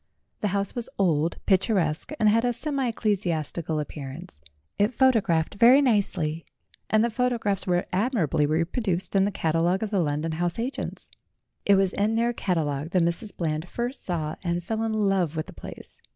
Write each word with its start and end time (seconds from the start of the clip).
The 0.39 0.47
house 0.47 0.73
was 0.73 0.89
old, 0.97 1.37
picturesque, 1.45 2.11
and 2.19 2.27
had 2.27 2.43
a 2.43 2.53
semi 2.53 2.87
ecclesiastical 2.87 3.79
appearance; 3.79 4.39
it 4.79 4.95
photo 4.95 5.21
gfaphed 5.21 5.53
very 5.59 5.79
nicely, 5.79 6.43
and 6.89 7.03
the 7.03 7.11
photographs 7.11 7.67
were 7.67 7.85
ad 7.93 8.13
mirably 8.13 8.47
reproduced 8.49 9.15
in 9.15 9.25
the 9.25 9.31
catalogue 9.31 9.83
of 9.83 9.91
the 9.91 9.99
London 9.99 10.31
house 10.31 10.57
agents. 10.57 11.11
It 11.67 11.75
was 11.75 11.93
in 11.93 12.15
their 12.15 12.33
catalogue 12.33 12.89
that 12.93 13.03
Mrs. 13.03 13.37
Bland 13.37 13.69
first 13.69 14.03
saw 14.03 14.37
and 14.43 14.63
fell 14.63 14.81
in 14.81 14.93
love 14.93 15.35
with 15.37 15.45
the 15.45 15.53
place. 15.53 16.01